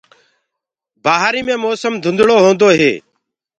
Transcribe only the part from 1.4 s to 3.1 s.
مي موسم ڌُندݪو هوندو هي۔